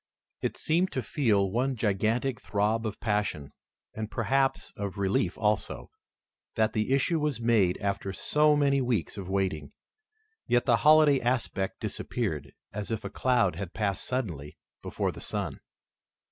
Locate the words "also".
5.37-5.91